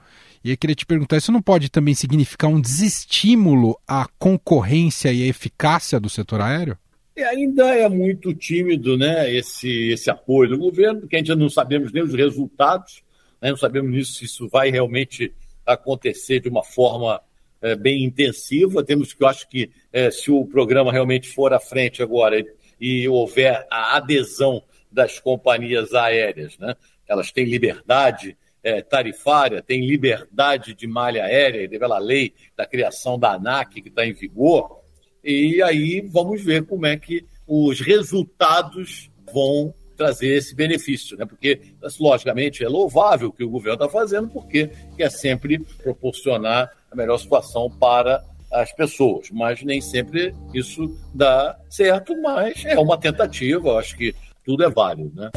E 0.48 0.52
eu 0.52 0.58
queria 0.58 0.78
te 0.78 0.86
perguntar, 0.86 1.18
isso 1.18 1.30
não 1.30 1.42
pode 1.42 1.70
também 1.70 1.94
significar 1.94 2.50
um 2.50 2.62
desestímulo 2.62 3.78
à 3.86 4.08
concorrência 4.18 5.12
e 5.12 5.24
à 5.24 5.26
eficácia 5.26 6.00
do 6.00 6.10
setor 6.10 6.40
aéreo? 6.40 6.78
E 7.18 7.22
ainda 7.22 7.76
é 7.76 7.90
muito 7.90 8.34
tímido 8.34 8.98
né, 8.98 9.30
esse, 9.30 9.90
esse 9.90 10.10
apoio 10.10 10.52
do 10.52 10.58
governo, 10.58 11.02
porque 11.02 11.18
a 11.18 11.20
gente 11.20 11.36
não 11.36 11.50
sabemos 11.50 11.92
nem 11.92 12.02
os 12.02 12.14
resultados, 12.14 13.04
né, 13.42 13.50
não 13.50 13.58
sabemos 13.58 14.16
se 14.16 14.24
isso 14.24 14.48
vai 14.48 14.72
realmente 14.72 15.34
acontecer 15.66 16.40
de 16.40 16.48
uma 16.48 16.64
forma 16.64 17.22
é, 17.62 17.76
bem 17.76 18.06
intensiva. 18.06 18.86
Temos 18.86 19.12
que, 19.12 19.22
eu 19.22 19.28
acho 19.28 19.50
que 19.50 19.70
é, 19.92 20.10
se 20.10 20.32
o 20.32 20.46
programa 20.46 20.94
realmente 20.94 21.28
for 21.28 21.54
à 21.54 21.60
frente 21.60 22.02
agora 22.02 22.40
e, 22.40 22.48
e 22.80 23.10
houver 23.10 23.68
a 23.70 23.98
adesão 23.98 24.64
das 24.90 25.20
companhias 25.20 25.94
aéreas, 25.94 26.58
né, 26.58 26.74
elas 27.06 27.34
têm 27.34 27.44
liberdade 27.44 28.38
é, 28.68 28.82
tarifária, 28.82 29.62
têm 29.62 29.88
liberdade 29.88 30.74
de 30.74 30.86
malha 30.86 31.24
aérea, 31.24 31.70
pela 31.70 31.98
lei 31.98 32.34
da 32.58 32.66
criação 32.66 33.18
da 33.18 33.32
ANAC 33.32 33.82
que 33.82 33.88
está 33.88 34.06
em 34.06 34.12
vigor, 34.12 34.82
e 35.24 35.62
aí 35.62 36.02
vamos 36.02 36.44
ver 36.44 36.66
como 36.66 36.86
é 36.86 36.98
que 36.98 37.26
os 37.48 37.80
resultados 37.80 39.10
vão 39.34 39.74
trazer 39.96 40.36
esse 40.36 40.54
benefício, 40.54 41.18
né? 41.18 41.26
Porque, 41.26 41.62
logicamente, 41.98 42.62
é 42.62 42.68
louvável 42.68 43.30
o 43.30 43.32
que 43.32 43.44
o 43.44 43.50
governo 43.50 43.76
está 43.76 43.90
fazendo, 43.90 44.28
porque 44.28 44.70
quer 44.98 45.10
sempre 45.12 45.60
proporcionar 45.82 46.70
a 46.92 46.96
melhor 46.96 47.18
situação 47.18 47.70
para 47.70 48.22
as 48.52 48.74
pessoas, 48.74 49.30
mas 49.32 49.64
nem 49.64 49.80
sempre 49.80 50.36
isso 50.54 50.94
dá 51.16 51.58
certo, 51.70 52.22
mas 52.22 52.66
é 52.66 52.78
uma 52.78 52.98
tentativa, 52.98 53.78
acho 53.78 53.96
que 53.96 54.14
tudo 54.44 54.64
é 54.64 54.70
válido, 54.70 55.12
né? 55.16 55.32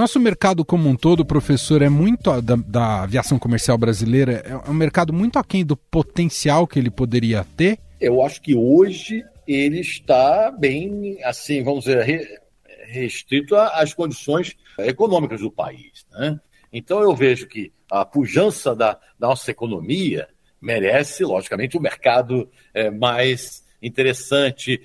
Nosso 0.00 0.18
mercado 0.18 0.64
como 0.64 0.88
um 0.88 0.96
todo, 0.96 1.26
professor, 1.26 1.82
é 1.82 1.90
muito 1.90 2.40
da, 2.40 2.56
da, 2.56 3.02
aviação 3.02 3.38
comercial 3.38 3.76
brasileira, 3.76 4.42
é 4.46 4.70
um 4.70 4.72
mercado 4.72 5.12
muito 5.12 5.38
aquém 5.38 5.62
do 5.62 5.76
potencial 5.76 6.66
que 6.66 6.78
ele 6.78 6.90
poderia 6.90 7.44
ter? 7.54 7.78
Eu 8.00 8.22
acho 8.22 8.40
que 8.40 8.54
hoje 8.54 9.22
ele 9.46 9.78
está 9.80 10.50
bem, 10.50 11.22
assim, 11.22 11.62
vamos 11.62 11.84
dizer, 11.84 12.40
restrito 12.86 13.54
às 13.54 13.92
condições 13.92 14.56
econômicas 14.78 15.42
do 15.42 15.52
país. 15.52 16.06
Né? 16.10 16.40
Então 16.72 17.02
eu 17.02 17.14
vejo 17.14 17.46
que 17.46 17.70
a 17.90 18.02
pujança 18.02 18.74
da, 18.74 18.98
da 19.18 19.28
nossa 19.28 19.50
economia 19.50 20.28
merece, 20.62 21.24
logicamente, 21.24 21.76
um 21.76 21.82
mercado 21.82 22.48
é, 22.72 22.90
mais 22.90 23.66
interessante. 23.82 24.80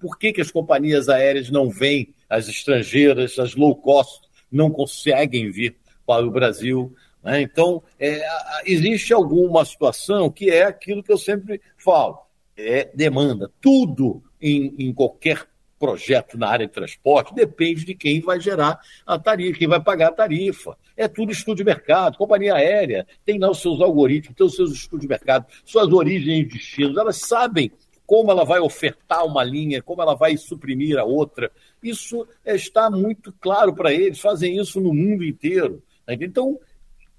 Por 0.00 0.18
que, 0.18 0.32
que 0.32 0.40
as 0.40 0.50
companhias 0.50 1.08
aéreas 1.08 1.48
não 1.48 1.70
vêm, 1.70 2.12
as 2.28 2.48
estrangeiras, 2.48 3.38
as 3.38 3.54
low 3.54 3.76
cost, 3.76 4.27
não 4.50 4.70
conseguem 4.70 5.50
vir 5.50 5.76
para 6.06 6.26
o 6.26 6.30
Brasil. 6.30 6.94
Né? 7.22 7.42
Então, 7.42 7.82
é, 7.98 8.22
existe 8.64 9.12
alguma 9.12 9.64
situação 9.64 10.30
que 10.30 10.50
é 10.50 10.64
aquilo 10.64 11.02
que 11.02 11.12
eu 11.12 11.18
sempre 11.18 11.60
falo: 11.76 12.18
é 12.56 12.90
demanda. 12.94 13.50
Tudo 13.60 14.22
em, 14.40 14.74
em 14.78 14.92
qualquer 14.92 15.46
projeto 15.78 16.36
na 16.36 16.48
área 16.48 16.66
de 16.66 16.72
transporte 16.72 17.34
depende 17.34 17.84
de 17.84 17.94
quem 17.94 18.20
vai 18.20 18.40
gerar 18.40 18.80
a 19.06 19.18
tarifa, 19.18 19.58
quem 19.58 19.68
vai 19.68 19.80
pagar 19.80 20.08
a 20.08 20.12
tarifa. 20.12 20.76
É 20.96 21.06
tudo 21.06 21.30
estudo 21.30 21.58
de 21.58 21.64
mercado. 21.64 22.18
Companhia 22.18 22.54
aérea 22.54 23.06
tem 23.24 23.38
lá 23.38 23.50
os 23.50 23.60
seus 23.60 23.80
algoritmos, 23.80 24.36
tem 24.36 24.46
os 24.46 24.56
seus 24.56 24.72
estudos 24.72 25.02
de 25.02 25.08
mercado, 25.08 25.46
suas 25.64 25.92
origens 25.92 26.40
e 26.40 26.44
destinos. 26.44 26.96
Elas 26.96 27.20
sabem 27.20 27.70
como 28.08 28.30
ela 28.30 28.42
vai 28.42 28.58
ofertar 28.58 29.26
uma 29.26 29.44
linha, 29.44 29.82
como 29.82 30.00
ela 30.00 30.14
vai 30.14 30.34
suprimir 30.38 30.98
a 30.98 31.04
outra. 31.04 31.52
Isso 31.82 32.26
está 32.42 32.90
muito 32.90 33.30
claro 33.38 33.74
para 33.74 33.92
eles, 33.92 34.18
fazem 34.18 34.58
isso 34.58 34.80
no 34.80 34.94
mundo 34.94 35.22
inteiro. 35.22 35.82
Né? 36.06 36.16
Então, 36.18 36.58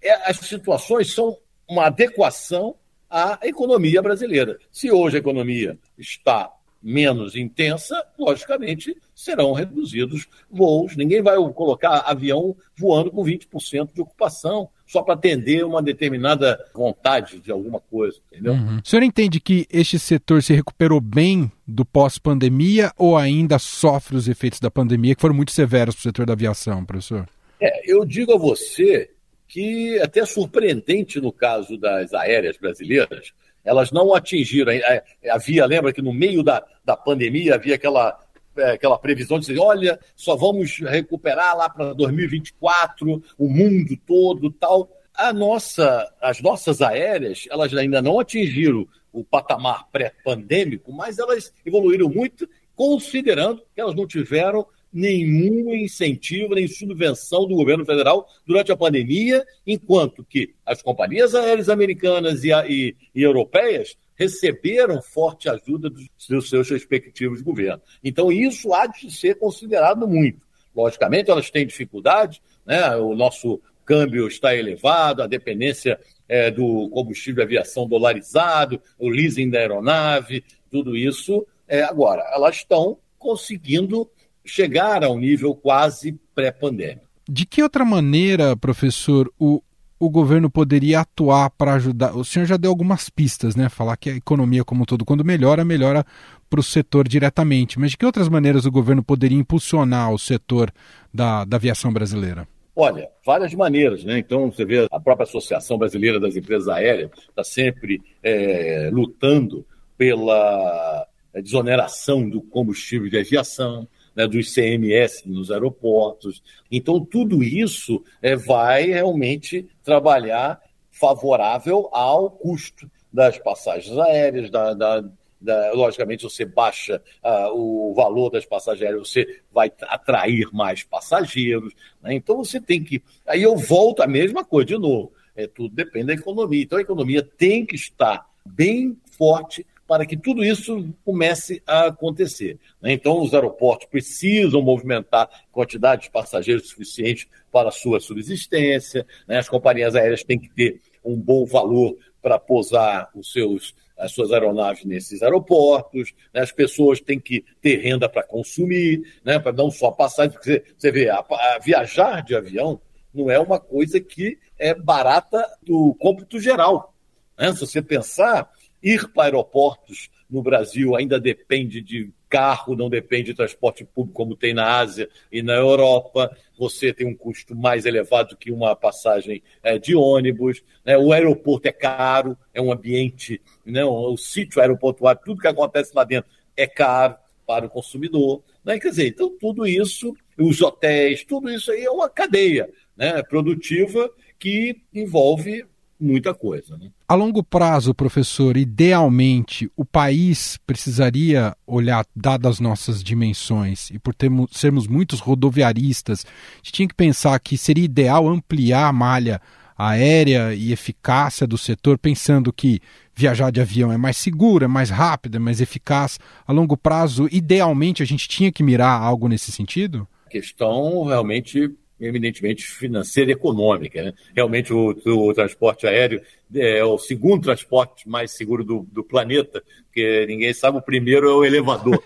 é, 0.01 0.27
as 0.27 0.37
situações 0.37 1.13
são 1.13 1.37
uma 1.69 1.85
adequação 1.85 2.75
à 3.07 3.37
economia 3.43 4.01
brasileira. 4.01 4.57
Se 4.71 4.91
hoje 4.91 5.17
a 5.17 5.19
economia 5.19 5.77
está 5.95 6.51
menos 6.81 7.35
intensa, 7.35 8.03
logicamente 8.17 8.97
serão 9.13 9.53
reduzidos 9.53 10.27
voos. 10.49 10.95
Ninguém 10.95 11.21
vai 11.21 11.35
colocar 11.53 11.99
avião 11.99 12.57
voando 12.75 13.11
com 13.11 13.23
20% 13.23 13.93
de 13.93 14.01
ocupação 14.01 14.71
só 14.89 15.03
para 15.03 15.13
atender 15.13 15.63
uma 15.63 15.83
determinada 15.83 16.59
vontade 16.73 17.39
de 17.39 17.51
alguma 17.51 17.79
coisa, 17.79 18.17
entendeu? 18.31 18.53
Uhum. 18.53 18.79
O 18.83 18.89
senhor 18.89 19.03
entende 19.03 19.39
que 19.39 19.67
este 19.69 19.99
setor 19.99 20.41
se 20.41 20.51
recuperou 20.51 20.99
bem 20.99 21.51
do 21.67 21.85
pós-pandemia 21.85 22.91
ou 22.97 23.15
ainda 23.15 23.59
sofre 23.59 24.17
os 24.17 24.27
efeitos 24.27 24.59
da 24.59 24.71
pandemia 24.71 25.13
que 25.13 25.21
foram 25.21 25.35
muito 25.35 25.51
severos 25.51 25.93
para 25.93 25.99
o 25.99 26.03
setor 26.03 26.25
da 26.25 26.33
aviação, 26.33 26.83
professor? 26.83 27.29
É, 27.61 27.83
eu 27.85 28.03
digo 28.03 28.33
a 28.33 28.37
você 28.37 29.11
que 29.47 29.99
é 29.99 30.03
até 30.03 30.25
surpreendente 30.25 31.21
no 31.21 31.31
caso 31.31 31.77
das 31.77 32.11
aéreas 32.11 32.57
brasileiras, 32.57 33.31
elas 33.63 33.91
não 33.91 34.15
atingiram. 34.15 34.71
É, 34.71 35.03
havia, 35.29 35.67
lembra 35.67 35.93
que 35.93 36.01
no 36.01 36.11
meio 36.11 36.41
da, 36.41 36.65
da 36.83 36.97
pandemia 36.97 37.53
havia 37.53 37.75
aquela, 37.75 38.09
é, 38.09 38.28
aquela 38.57 38.97
previsão 38.97 39.39
de 39.39 39.47
dizer, 39.47 39.59
olha, 39.59 39.99
só 40.15 40.35
vamos 40.35 40.79
recuperar 40.79 41.55
lá 41.55 41.69
para 41.69 41.93
2024, 41.93 43.23
o 43.37 43.49
mundo 43.49 43.97
todo 44.05 44.51
tal. 44.51 44.89
A 45.13 45.33
nossa, 45.33 46.09
as 46.21 46.41
nossas 46.41 46.81
aéreas, 46.81 47.45
elas 47.49 47.73
ainda 47.73 48.01
não 48.01 48.19
atingiram 48.19 48.87
o 49.11 49.23
patamar 49.23 49.89
pré-pandêmico, 49.91 50.93
mas 50.93 51.19
elas 51.19 51.53
evoluíram 51.65 52.07
muito, 52.07 52.47
considerando 52.75 53.61
que 53.73 53.81
elas 53.81 53.95
não 53.95 54.07
tiveram 54.07 54.65
nenhum 54.91 55.73
incentivo, 55.73 56.55
nem 56.55 56.67
subvenção 56.67 57.47
do 57.47 57.55
governo 57.55 57.85
federal 57.85 58.27
durante 58.45 58.71
a 58.71 58.77
pandemia, 58.77 59.45
enquanto 59.65 60.23
que 60.23 60.53
as 60.65 60.81
companhias 60.81 61.35
aéreas 61.35 61.69
americanas 61.69 62.43
e, 62.43 62.49
e, 62.51 62.95
e 63.13 63.21
europeias 63.21 63.95
receberam 64.19 65.01
forte 65.01 65.49
ajuda 65.49 65.89
dos, 65.89 66.09
dos 66.27 66.49
seus 66.49 66.69
respectivos 66.69 67.41
governos. 67.41 67.81
Então, 68.03 68.29
isso 68.29 68.73
há 68.73 68.85
de 68.85 69.09
ser 69.09 69.35
considerado 69.35 70.05
muito. 70.05 70.45
Logicamente, 70.75 71.31
elas 71.31 71.49
têm 71.49 71.65
dificuldade, 71.65 72.41
né? 72.65 72.95
o 72.97 73.15
nosso 73.15 73.61
câmbio 73.85 74.27
está 74.27 74.53
elevado, 74.53 75.23
a 75.23 75.27
dependência 75.27 75.97
é, 76.27 76.51
do 76.51 76.89
combustível 76.89 77.37
de 77.37 77.41
aviação 77.43 77.87
dolarizado, 77.87 78.81
o 78.99 79.09
leasing 79.09 79.49
da 79.49 79.59
aeronave, 79.59 80.43
tudo 80.69 80.97
isso. 80.97 81.47
É, 81.67 81.81
agora, 81.83 82.21
elas 82.33 82.57
estão 82.57 82.97
conseguindo 83.17 84.09
chegar 84.45 85.03
a 85.03 85.09
um 85.09 85.17
nível 85.17 85.55
quase 85.55 86.19
pré-pandêmico. 86.35 87.07
De 87.27 87.45
que 87.45 87.63
outra 87.63 87.85
maneira, 87.85 88.55
professor, 88.57 89.31
o, 89.39 89.61
o 89.99 90.09
governo 90.09 90.49
poderia 90.49 91.01
atuar 91.01 91.49
para 91.49 91.73
ajudar? 91.73 92.15
O 92.15 92.23
senhor 92.23 92.45
já 92.45 92.55
deu 92.55 92.71
algumas 92.71 93.09
pistas, 93.09 93.55
né? 93.55 93.67
Falar 93.67 93.97
que 93.97 94.09
a 94.09 94.15
economia 94.15 94.63
como 94.63 94.83
um 94.83 94.85
todo, 94.85 95.03
quando 95.03 95.25
melhora, 95.25 95.65
melhora 95.65 96.05
para 96.49 96.59
o 96.59 96.63
setor 96.63 97.07
diretamente. 97.07 97.79
Mas 97.79 97.91
de 97.91 97.97
que 97.97 98.05
outras 98.05 98.29
maneiras 98.29 98.65
o 98.65 98.71
governo 98.71 99.03
poderia 99.03 99.37
impulsionar 99.37 100.11
o 100.13 100.17
setor 100.17 100.71
da, 101.13 101.43
da 101.43 101.57
aviação 101.57 101.91
brasileira? 101.91 102.47
Olha, 102.75 103.09
várias 103.25 103.53
maneiras, 103.53 104.05
né? 104.05 104.17
Então, 104.19 104.49
você 104.49 104.63
vê 104.63 104.87
a 104.89 104.99
própria 105.01 105.25
Associação 105.25 105.77
Brasileira 105.77 106.17
das 106.17 106.37
Empresas 106.37 106.69
Aéreas 106.69 107.11
está 107.27 107.43
sempre 107.43 108.01
é, 108.23 108.89
lutando 108.93 109.65
pela 109.97 111.05
desoneração 111.43 112.29
do 112.29 112.41
combustível 112.41 113.09
de 113.09 113.17
aviação, 113.17 113.85
né, 114.19 114.27
do 114.27 114.37
ICMS 114.37 115.29
nos 115.29 115.49
aeroportos. 115.49 116.43
Então, 116.69 116.99
tudo 116.99 117.41
isso 117.41 118.03
é, 118.21 118.35
vai 118.35 118.87
realmente 118.87 119.65
trabalhar 119.81 120.61
favorável 120.91 121.87
ao 121.93 122.29
custo 122.29 122.91
das 123.13 123.37
passagens 123.37 123.97
aéreas, 123.97 124.51
da, 124.51 124.73
da, 124.73 125.05
da, 125.39 125.71
logicamente, 125.71 126.23
você 126.23 126.43
baixa 126.43 127.01
uh, 127.23 127.53
o 127.53 127.93
valor 127.93 128.29
das 128.29 128.45
passagens 128.45 128.83
aéreas, 128.83 129.07
você 129.09 129.39
vai 129.53 129.71
atrair 129.83 130.49
mais 130.51 130.83
passageiros. 130.83 131.73
Né? 132.03 132.13
Então, 132.13 132.43
você 132.43 132.59
tem 132.59 132.83
que. 132.83 133.01
Aí 133.25 133.41
eu 133.41 133.55
volto 133.55 134.01
à 134.01 134.07
mesma 134.07 134.43
coisa 134.43 134.67
de 134.67 134.77
novo. 134.77 135.13
É, 135.33 135.47
tudo 135.47 135.73
depende 135.73 136.07
da 136.07 136.13
economia. 136.13 136.61
Então, 136.61 136.77
a 136.77 136.81
economia 136.81 137.23
tem 137.23 137.65
que 137.65 137.77
estar 137.77 138.27
bem 138.45 138.97
forte 139.17 139.65
para 139.89 140.05
que 140.05 140.15
tudo 140.15 140.45
isso 140.45 140.93
comece 141.03 141.63
a 141.65 141.87
acontecer. 141.87 142.59
Né? 142.79 142.93
Então, 142.93 143.19
os 143.23 143.33
aeroportos 143.33 143.87
precisam 143.87 144.61
movimentar 144.61 145.27
quantidade 145.51 146.03
de 146.03 146.11
passageiros 146.11 146.69
suficiente 146.69 147.27
para 147.51 147.69
a 147.69 147.71
sua 147.71 147.99
subsistência, 147.99 149.03
né? 149.27 149.39
as 149.39 149.49
companhias 149.49 149.95
aéreas 149.95 150.23
têm 150.23 150.37
que 150.37 150.47
ter 150.49 150.79
um 151.03 151.15
bom 151.19 151.43
valor 151.43 151.97
para 152.21 152.37
pousar 152.37 153.09
os 153.15 153.31
seus 153.31 153.73
as 153.97 154.13
suas 154.13 154.31
aeronaves 154.31 154.85
nesses 154.85 155.21
aeroportos, 155.21 156.13
né? 156.33 156.39
as 156.39 156.53
pessoas 156.53 157.01
têm 157.01 157.19
que 157.19 157.43
ter 157.59 157.81
renda 157.81 158.07
para 158.07 158.23
consumir, 158.23 159.01
né? 159.25 159.39
para 159.39 159.51
não 159.51 159.69
só 159.69 159.91
passar, 159.91 160.29
porque 160.29 160.63
você 160.77 160.89
vê, 160.89 161.09
a, 161.09 161.17
a 161.17 161.59
viajar 161.61 162.21
de 162.23 162.33
avião 162.33 162.79
não 163.13 163.29
é 163.29 163.37
uma 163.37 163.59
coisa 163.59 163.99
que 163.99 164.37
é 164.57 164.73
barata 164.73 165.45
do 165.61 165.95
cômputo 165.99 166.39
geral. 166.39 166.93
Né? 167.37 167.51
Se 167.53 167.59
você 167.59 167.81
pensar, 167.81 168.49
Ir 168.81 169.07
para 169.09 169.25
aeroportos 169.25 170.09
no 170.29 170.41
Brasil 170.41 170.95
ainda 170.95 171.19
depende 171.19 171.81
de 171.81 172.11
carro, 172.29 172.75
não 172.75 172.89
depende 172.89 173.31
de 173.31 173.33
transporte 173.33 173.83
público 173.83 174.15
como 174.15 174.35
tem 174.35 174.53
na 174.53 174.77
Ásia 174.77 175.09
e 175.31 175.41
na 175.41 175.53
Europa. 175.53 176.29
Você 176.57 176.93
tem 176.93 177.07
um 177.07 177.15
custo 177.15 177.55
mais 177.55 177.85
elevado 177.85 178.37
que 178.37 178.51
uma 178.51 178.75
passagem 178.75 179.41
é, 179.63 179.79
de 179.79 179.95
ônibus. 179.95 180.63
Né? 180.85 180.97
O 180.97 181.11
aeroporto 181.11 181.67
é 181.67 181.71
caro, 181.71 182.37
é 182.53 182.61
um 182.61 182.71
ambiente, 182.71 183.41
né? 183.65 183.83
o 183.83 184.15
sítio 184.15 184.61
aeroportuário, 184.61 185.21
tudo 185.25 185.41
que 185.41 185.47
acontece 185.47 185.91
lá 185.95 186.03
dentro 186.03 186.29
é 186.55 186.67
caro 186.67 187.15
para 187.47 187.65
o 187.65 187.69
consumidor. 187.69 188.43
Né? 188.63 188.79
Quer 188.79 188.89
dizer, 188.89 189.07
então 189.07 189.35
tudo 189.39 189.65
isso, 189.65 190.15
os 190.37 190.61
hotéis, 190.61 191.23
tudo 191.23 191.49
isso 191.49 191.71
aí 191.71 191.83
é 191.83 191.91
uma 191.91 192.07
cadeia 192.07 192.69
né? 192.95 193.23
produtiva 193.23 194.09
que 194.37 194.79
envolve 194.93 195.65
muita 195.99 196.33
coisa. 196.33 196.77
Né? 196.77 196.89
A 197.07 197.15
longo 197.15 197.43
prazo, 197.43 197.93
professor, 197.93 198.55
idealmente, 198.55 199.69
o 199.75 199.83
país 199.83 200.57
precisaria 200.65 201.55
olhar, 201.67 202.05
dadas 202.15 202.55
as 202.55 202.59
nossas 202.59 203.03
dimensões, 203.03 203.89
e 203.91 203.99
por 203.99 204.13
termos, 204.13 204.51
sermos 204.53 204.87
muitos 204.87 205.19
rodoviaristas, 205.19 206.25
a 206.25 206.57
gente 206.57 206.71
tinha 206.71 206.87
que 206.87 206.95
pensar 206.95 207.37
que 207.39 207.57
seria 207.57 207.83
ideal 207.83 208.27
ampliar 208.27 208.87
a 208.87 208.93
malha 208.93 209.41
aérea 209.77 210.53
e 210.53 210.73
eficácia 210.73 211.47
do 211.47 211.57
setor, 211.57 211.97
pensando 211.97 212.51
que 212.51 212.81
viajar 213.15 213.49
de 213.49 213.61
avião 213.61 213.91
é 213.91 213.97
mais 213.97 214.17
seguro, 214.17 214.65
é 214.65 214.67
mais 214.67 214.89
rápido, 214.89 215.37
é 215.37 215.39
mais 215.39 215.61
eficaz. 215.61 216.19
A 216.45 216.51
longo 216.51 216.75
prazo, 216.75 217.29
idealmente, 217.31 218.03
a 218.03 218.05
gente 218.05 218.27
tinha 218.27 218.51
que 218.51 218.61
mirar 218.61 219.01
algo 219.01 219.29
nesse 219.29 219.53
sentido? 219.53 220.05
Questão 220.29 221.05
realmente 221.05 221.73
eminentemente 221.99 222.63
financeira 222.63 223.31
e 223.31 223.33
econômica. 223.33 224.01
Né? 224.01 224.13
Realmente, 224.35 224.73
o, 224.73 224.95
o, 225.05 225.33
transporte 225.33 225.85
aéreo 225.85 226.21
é 226.53 226.83
o 226.83 226.97
segundo 226.97 227.43
transporte 227.43 228.07
mais 228.07 228.31
seguro 228.31 228.63
do, 228.63 228.87
do, 228.91 229.03
planeta, 229.03 229.63
porque 229.85 230.25
ninguém 230.27 230.53
sabe, 230.53 230.77
o 230.77 230.81
primeiro 230.81 231.29
é 231.29 231.33
o 231.33 231.43
elevador. 231.43 232.01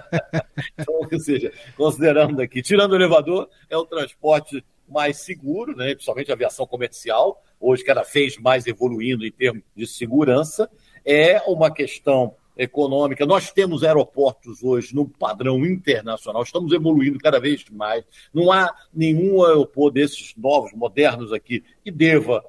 então, 0.78 0.94
ou 0.94 1.20
seja, 1.20 1.52
considerando 1.76 2.40
aqui, 2.40 2.62
tirando 2.62 2.92
o 2.92 2.96
elevador, 2.96 3.48
é 3.68 3.76
o 3.76 3.84
transporte 3.84 4.64
mais 4.88 5.18
seguro, 5.18 5.74
né? 5.76 5.94
principalmente 5.94 6.30
a 6.30 6.34
aviação 6.34 6.66
comercial, 6.66 7.42
hoje 7.60 7.84
cada 7.84 8.02
vez 8.02 8.38
mais 8.38 8.66
evoluindo 8.66 9.26
em 9.26 9.32
termos 9.32 9.62
de 9.74 9.86
segurança. 9.86 10.70
É 11.04 11.40
uma 11.46 11.72
questão 11.72 12.34
econômica. 12.56 13.26
Nós 13.26 13.50
temos 13.50 13.84
aeroportos 13.84 14.62
hoje 14.62 14.94
no 14.94 15.06
padrão 15.06 15.64
internacional, 15.64 16.42
estamos 16.42 16.72
evoluindo 16.72 17.18
cada 17.18 17.38
vez 17.38 17.64
mais. 17.70 18.04
Não 18.32 18.50
há 18.50 18.74
nenhum 18.92 19.44
aeroporto 19.44 19.94
desses 19.94 20.34
novos, 20.36 20.72
modernos 20.72 21.32
aqui, 21.32 21.62
que 21.84 21.90
deva 21.90 22.42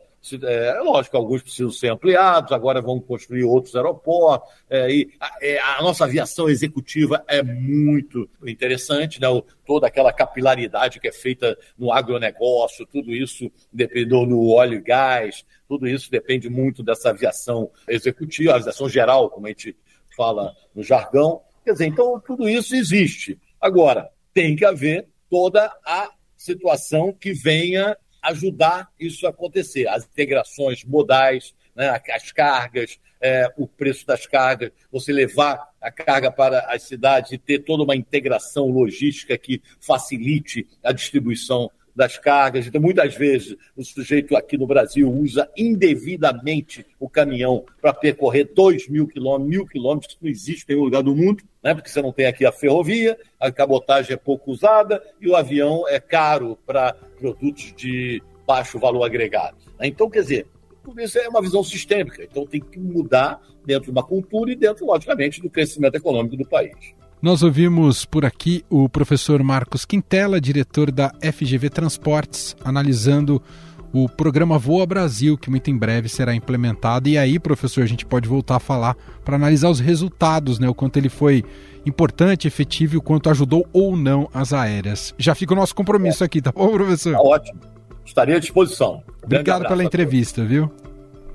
é 0.43 0.79
lógico, 0.81 1.15
alguns 1.15 1.41
precisam 1.41 1.71
ser 1.71 1.89
ampliados, 1.89 2.51
agora 2.51 2.81
vão 2.81 2.99
construir 2.99 3.43
outros 3.43 3.75
aeroportos. 3.75 4.49
É, 4.69 4.91
e 4.91 5.09
a, 5.19 5.37
é, 5.41 5.59
a, 5.59 5.81
nossa 5.81 6.03
aviação 6.03 6.49
executiva 6.49 7.23
é 7.27 7.41
muito 7.41 8.29
interessante, 8.45 9.21
né? 9.21 9.29
O, 9.29 9.43
toda 9.65 9.87
aquela 9.87 10.11
capilaridade 10.11 10.99
que 10.99 11.07
é 11.07 11.11
feita 11.11 11.57
no 11.77 11.91
agronegócio, 11.91 12.85
tudo 12.85 13.13
isso 13.13 13.49
depende 13.71 14.09
no 14.09 14.49
óleo 14.49 14.79
e 14.79 14.81
gás, 14.81 15.45
tudo 15.67 15.87
isso 15.87 16.11
depende 16.11 16.49
muito 16.49 16.83
dessa 16.83 17.09
aviação 17.09 17.69
executiva, 17.87 18.55
aviação 18.55 18.89
geral, 18.89 19.29
como 19.29 19.45
a 19.45 19.49
gente 19.49 19.75
fala 20.17 20.55
no 20.75 20.83
jargão. 20.83 21.41
Quer 21.63 21.73
dizer, 21.73 21.85
então 21.85 22.19
tudo 22.19 22.49
isso 22.49 22.75
existe. 22.75 23.39
Agora, 23.61 24.09
tem 24.33 24.55
que 24.55 24.65
haver 24.65 25.07
toda 25.29 25.71
a 25.85 26.09
situação 26.35 27.13
que 27.13 27.31
venha 27.31 27.95
ajudar 28.21 28.89
isso 28.99 29.25
a 29.25 29.29
acontecer. 29.29 29.87
As 29.87 30.05
integrações 30.05 30.83
modais, 30.83 31.53
né, 31.75 32.01
as 32.13 32.31
cargas, 32.31 32.99
é, 33.21 33.51
o 33.57 33.67
preço 33.67 34.05
das 34.05 34.25
cargas, 34.25 34.71
você 34.91 35.11
levar 35.11 35.69
a 35.81 35.91
carga 35.91 36.31
para 36.31 36.59
as 36.71 36.83
cidades 36.83 37.31
e 37.31 37.37
ter 37.37 37.59
toda 37.59 37.83
uma 37.83 37.95
integração 37.95 38.67
logística 38.67 39.37
que 39.37 39.61
facilite 39.79 40.67
a 40.83 40.91
distribuição 40.91 41.71
das 41.97 42.15
cargas. 42.15 42.67
Então, 42.67 42.79
muitas 42.79 43.15
vezes, 43.15 43.57
o 43.75 43.83
sujeito 43.83 44.37
aqui 44.37 44.55
no 44.55 44.67
Brasil 44.67 45.11
usa 45.11 45.49
indevidamente 45.57 46.85
o 46.99 47.09
caminhão 47.09 47.65
para 47.81 47.91
percorrer 47.91 48.51
2 48.53 48.87
mil 48.87 49.07
quilômetros, 49.07 49.49
mil 49.49 49.65
quilômetros, 49.65 50.13
que 50.13 50.23
não 50.23 50.29
existe 50.29 50.63
em 50.69 50.75
nenhum 50.75 50.85
lugar 50.85 51.01
do 51.01 51.15
mundo, 51.15 51.43
né? 51.63 51.73
porque 51.73 51.89
você 51.89 51.99
não 51.99 52.13
tem 52.13 52.27
aqui 52.27 52.45
a 52.45 52.51
ferrovia, 52.51 53.17
a 53.39 53.51
cabotagem 53.51 54.13
é 54.13 54.17
pouco 54.17 54.51
usada 54.51 55.01
e 55.19 55.27
o 55.27 55.35
avião 55.35 55.87
é 55.87 55.99
caro 55.99 56.55
para 56.67 56.93
produtos 56.93 57.73
de 57.75 58.21
baixo 58.45 58.77
valor 58.77 59.03
agregado. 59.03 59.57
Então, 59.81 60.07
quer 60.07 60.21
dizer, 60.21 60.47
tudo 60.83 61.01
isso 61.01 61.17
é 61.17 61.27
uma 61.27 61.41
visão 61.41 61.63
sistêmica. 61.63 62.23
Então, 62.23 62.45
tem 62.45 62.61
que 62.61 62.79
mudar 62.79 63.41
dentro 63.65 63.85
de 63.85 63.91
uma 63.91 64.03
cultura 64.03 64.51
e 64.51 64.55
dentro, 64.55 64.85
logicamente, 64.85 65.41
do 65.41 65.49
crescimento 65.49 65.95
econômico 65.95 66.37
do 66.37 66.47
país. 66.47 66.95
Nós 67.27 67.43
ouvimos 67.43 68.05
por 68.05 68.23
aqui 68.23 68.63
o 68.69 68.87
professor 68.87 69.43
Marcos 69.43 69.83
Quintela, 69.83 70.39
diretor 70.39 70.89
da 70.89 71.11
FGV 71.21 71.69
Transportes, 71.69 72.55
analisando 72.63 73.43
o 73.91 74.07
programa 74.07 74.57
Voa 74.57 74.85
Brasil, 74.85 75.37
que 75.37 75.49
muito 75.49 75.69
em 75.69 75.77
breve 75.77 76.07
será 76.07 76.33
implementado. 76.33 77.09
E 77.09 77.17
aí, 77.17 77.37
professor, 77.37 77.83
a 77.83 77.85
gente 77.85 78.05
pode 78.05 78.29
voltar 78.29 78.55
a 78.55 78.59
falar 78.61 78.95
para 79.25 79.35
analisar 79.35 79.69
os 79.69 79.81
resultados, 79.81 80.57
né? 80.57 80.69
O 80.69 80.73
quanto 80.73 80.95
ele 80.95 81.09
foi 81.09 81.43
importante, 81.85 82.47
efetivo 82.47 82.95
e 82.95 82.97
o 82.97 83.01
quanto 83.01 83.29
ajudou 83.29 83.67
ou 83.73 83.97
não 83.97 84.29
as 84.33 84.53
aéreas. 84.53 85.13
Já 85.17 85.35
fica 85.35 85.51
o 85.51 85.57
nosso 85.57 85.75
compromisso 85.75 86.23
aqui, 86.23 86.41
tá 86.41 86.53
bom, 86.53 86.71
professor? 86.71 87.11
Tá 87.11 87.21
ótimo. 87.21 87.59
Estarei 88.05 88.37
à 88.37 88.39
disposição. 88.39 89.03
Obrigado 89.21 89.67
pela 89.67 89.83
entrevista, 89.83 90.45
viu? 90.45 90.71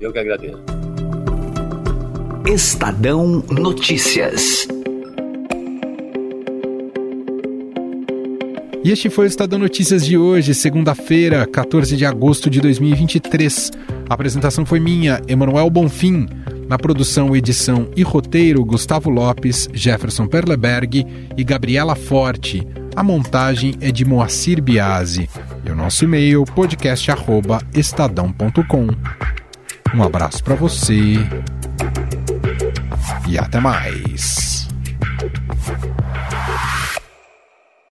Eu 0.01 0.11
que 0.11 0.17
agradeço. 0.17 0.57
Estadão 2.47 3.43
Notícias. 3.51 4.67
E 8.83 8.91
este 8.91 9.09
foi 9.09 9.25
o 9.25 9.27
Estadão 9.27 9.57
Notícias 9.57 10.05
de 10.05 10.15
hoje, 10.17 10.53
segunda-feira, 10.53 11.47
14 11.47 11.95
de 11.95 12.05
agosto 12.05 12.49
de 12.49 12.59
2023. 12.59 13.71
A 14.09 14.13
apresentação 14.13 14.65
foi 14.65 14.81
minha, 14.81 15.21
Emanuel 15.25 15.69
Bonfim. 15.69 16.27
Na 16.67 16.77
produção, 16.77 17.33
edição 17.33 17.87
e 17.95 18.03
roteiro, 18.03 18.65
Gustavo 18.65 19.09
Lopes, 19.09 19.69
Jefferson 19.73 20.27
Perleberg 20.27 21.07
e 21.37 21.43
Gabriela 21.45 21.95
Forte. 21.95 22.67
A 22.93 23.01
montagem 23.01 23.75
é 23.79 23.89
de 23.89 24.03
Moacir 24.03 24.61
Biasi. 24.61 25.29
E 25.65 25.71
o 25.71 25.75
nosso 25.75 26.03
e-mail, 26.03 26.43
podcast.estadão.com. 26.43 28.87
Um 29.95 30.03
abraço 30.03 30.43
para 30.43 30.55
você 30.55 31.19
e 33.29 33.37
até 33.37 33.61
mais. 33.61 34.52